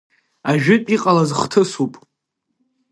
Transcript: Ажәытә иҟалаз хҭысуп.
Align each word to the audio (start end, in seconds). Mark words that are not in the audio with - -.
Ажәытә 0.51 0.91
иҟалаз 0.95 1.31
хҭысуп. 1.39 1.93